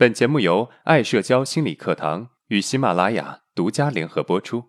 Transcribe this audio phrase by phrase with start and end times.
[0.00, 4.64] 本节目由爱社交心理课堂与喜马拉雅独家联合播出。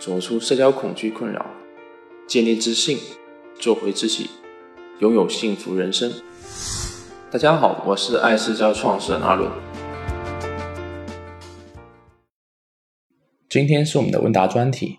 [0.00, 1.46] 走出社交恐惧困扰，
[2.26, 2.98] 建立自信，
[3.60, 4.28] 做回自己，
[4.98, 6.12] 拥有幸福人生。
[7.30, 9.48] 大家好，我是爱社交创始人阿伦。
[13.48, 14.98] 今天是我们的问答专题，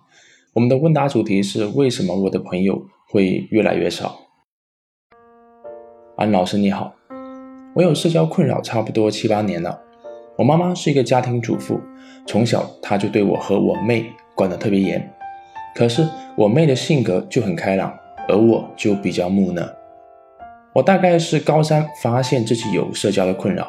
[0.54, 4.31] 我们的问答主题是：为什么我的朋友会越来越少？
[6.22, 6.94] 安老师你好，
[7.74, 9.82] 我有社交困扰差不多七八年了。
[10.38, 11.82] 我妈妈是一个家庭主妇，
[12.28, 14.06] 从小她就对我和我妹
[14.36, 15.12] 管得特别严。
[15.74, 17.92] 可是我妹的性格就很开朗，
[18.30, 19.68] 而我就比较木讷。
[20.74, 23.68] 我大概是高三发现自己有社交的困扰。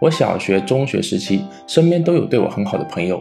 [0.00, 3.20] 我小学、中学时期身边都有对我很好的朋友，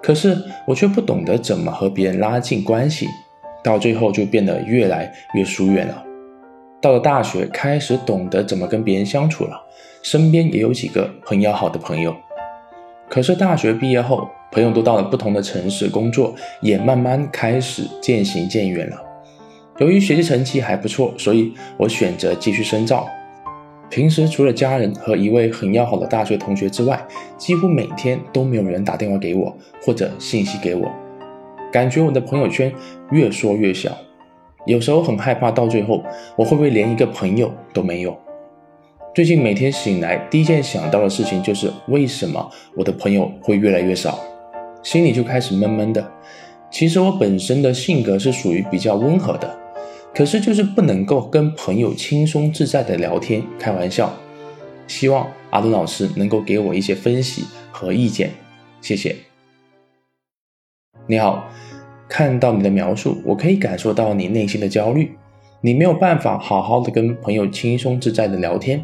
[0.00, 3.08] 可是我却不懂得怎么和别人拉近关系，
[3.64, 6.04] 到最后就变得越来越疏远了。
[6.84, 9.58] 到了大学，开始懂得怎么跟别人相处了，
[10.02, 12.14] 身边也有几个很要好的朋友。
[13.08, 19.02] 可是大学毕业后，朋友都到了不同的城市工作，也慢慢开始渐行渐远了。
[19.78, 23.08] 由于学习成绩还不错，所以我选择继续深造。
[23.88, 27.02] 平时除了家人和一位很要好的大学同学之外，
[27.38, 30.92] 几乎每天都没有人打电话给我或者信息给我，
[31.72, 32.70] 感觉我的朋友圈
[33.10, 33.90] 越缩越小。
[34.66, 36.02] 有时候很害怕，到最后
[36.36, 38.16] 我会不会连一个朋友都没有？
[39.14, 44.18] 最近每天醒来，第一件想到的事情就是为什么我的朋友会越来越少，
[44.82, 46.12] 心里就开始闷闷的。
[46.70, 49.56] 其实我本身的性格是属于比较温和的，
[50.12, 54.12] 可是就是不能够跟朋友轻松自在的聊天开玩笑。
[54.88, 58.30] 希望阿东老师能够给我一些分析和意见，
[58.80, 59.14] 谢谢。
[61.06, 61.48] 你好。
[62.16, 65.10] 看到你的描述，我可以感受到你内心的焦虑。
[65.60, 68.80] 你没有办法好好的跟朋友轻松自在的聊天，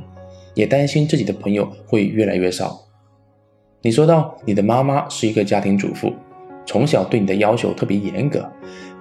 [0.53, 2.77] 也担心自己的朋友会越来越少。
[3.83, 6.13] 你说到你的妈妈是一个家庭主妇，
[6.67, 8.45] 从小对你的要求特别严格，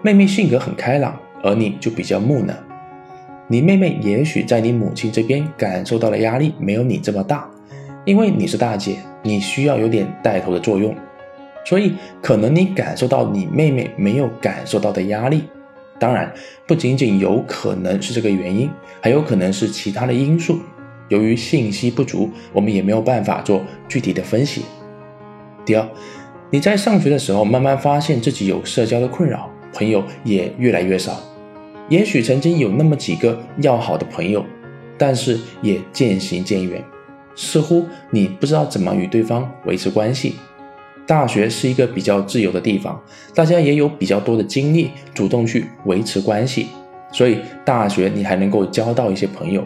[0.03, 2.53] 妹妹性格很开朗，而你就比较木讷。
[3.47, 7.49] 你妹妹也许在你母亲这边感受到了压力没有你这么大，
[8.05, 10.93] 因为你是大姐，你需要有点带头的作用。
[11.69, 15.43] 所以，可能你感受到你妹妹没有感受到的压力，
[15.99, 16.33] 当然
[16.65, 18.67] 不仅仅有可能是这个原因，
[18.99, 20.57] 还有可能是其他的因素。
[21.09, 24.63] 由于信息不足，我们也没有办法做具体的分析。
[25.63, 25.87] 第二，
[26.49, 31.21] 你在上学的时候慢慢发现自己有社交的困扰，朋友也越来越少。
[31.87, 34.43] 也许曾经有那么几个要好的朋友，
[34.97, 36.83] 但是也渐行渐远，
[37.35, 40.33] 似乎你不知道怎么与对方维持关系。
[41.09, 43.01] 大学是一个比较自由的地方，
[43.33, 46.67] 大家也有比较多的精力主动去维持关系，
[47.11, 49.65] 所以大学你还能够交到一些朋友。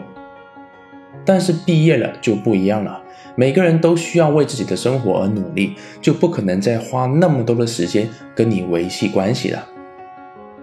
[1.22, 2.98] 但是毕业了就不一样了，
[3.34, 9.68] 每个人都需要为自己的生活而努力，就不可能再花那么多的时间跟你维系关系了。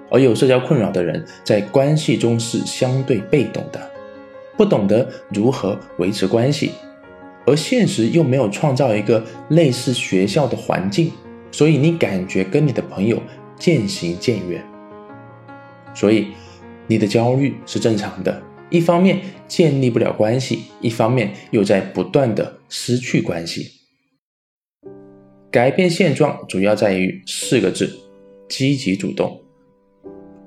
[0.10, 3.80] 而有社交困扰的人在关系中是相对被动的，
[4.58, 6.72] 不懂得如何维持关系。
[7.46, 11.12] 而现实又没有创造一个类似学校的环境，
[11.52, 13.22] 所以你感觉跟你的朋友
[13.58, 14.64] 渐行渐远。
[15.94, 16.28] 所以
[16.88, 23.72] 你的焦虑是正常的，一方面建立不了关系，一方面又在不断的失去关系。
[25.52, 28.00] 改变现状主要在于四个字：
[28.48, 29.42] 积极主动。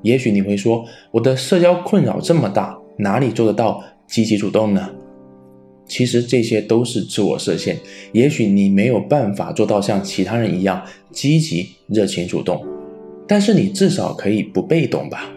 [0.03, 4.91] 也许你会说，我的社交困扰这么大，哪里做得到积极主动呢？
[5.87, 7.77] 其实这些都是自我设限。
[8.12, 12.65] 也许你没有办法做到像其他人一样积极、热情、主动，
[13.27, 15.31] 但是你至少可以不被动吧？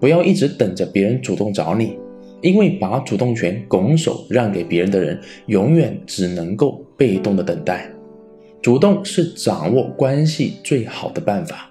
[0.00, 1.98] 不要一直等着别人主动找你，
[2.40, 7.90] 因为把主动权拱手让给别人的人，永远只能够被动的等待。
[8.62, 11.70] 主动是掌握关系最好的办法。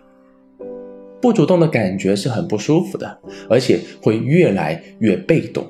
[1.21, 3.17] 不主动的感觉是很不舒服的，
[3.49, 5.65] 而且会越来越被动。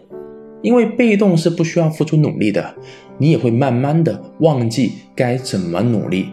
[0.62, 2.76] 因为被动是不需要付出努力的，
[3.18, 6.30] 你也会慢慢的忘记该怎么努力，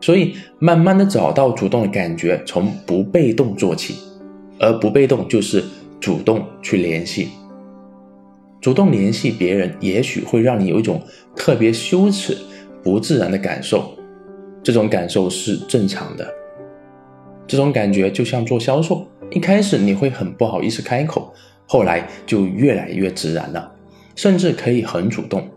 [0.00, 3.94] 所以慢慢的找到主动的感觉，从不被动做起，
[4.58, 5.64] 而不被动就是
[6.00, 7.28] 主动去联系，
[8.60, 11.00] 主动联系别人，也许会让你有一种
[11.36, 12.36] 特别羞耻、
[12.82, 13.94] 不自然的感受，
[14.62, 16.26] 这种感受是正常的，
[17.46, 21.32] 这种感觉就像做销售，一开始你会很不好意思开口。
[21.66, 23.72] 后来就越来越自然了，
[24.14, 25.48] 甚至可以很主动。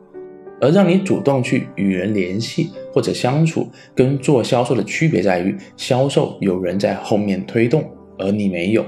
[0.59, 7.83] 而让你主动去与人联系或者相处，跟做销售的区别在于，销售有人在后面推动，
[8.17, 8.83] 而你没有，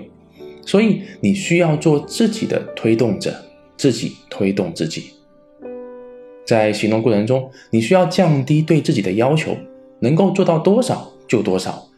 [0.65, 3.31] 所以你需要做自己的推动者，
[3.77, 5.11] 自己推动自己。
[6.43, 9.55] 在行动过程中，你需要降低对自己的要求，
[9.99, 11.88] 能够做到多少就多少。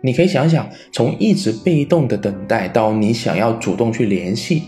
[0.00, 4.62] 你可以想想，从一直被动的等待到你想要主动去联系，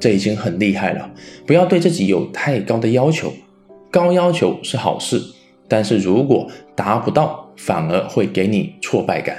[0.00, 1.08] 这已经很厉害了。
[1.46, 3.32] 不要对自己有太高的要求，
[3.90, 5.22] 高要求是好事，
[5.68, 9.36] 但是如果达不到，反而会给你挫败感。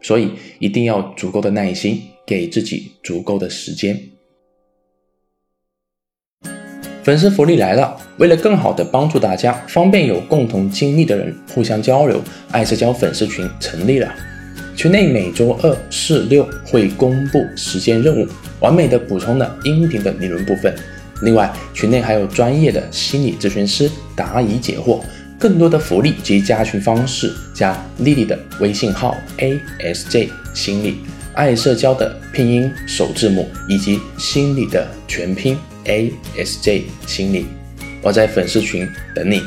[0.00, 4.00] 所以一定要足够的耐心，给自己足够的时间。
[7.02, 7.96] 粉丝福利来了！
[8.18, 14.14] 为了更好的帮助大家，方便有共同经历的人互相交流，爱社交粉丝群成立了。
[14.78, 18.24] 群内每周二、四、六会公布实践任务，
[18.60, 20.72] 完美的补充了音频的理论部分。
[21.22, 25.00] 另外，群内还有专业的心理咨询师答疑解惑。
[25.36, 30.98] 更多的福利及加群方式，加丽丽的微信号 a s j 心理
[31.34, 37.46] 爱社交的拼音首字母以及心理的全拼 a s j 心理，
[38.00, 39.42] 我在粉丝群等你。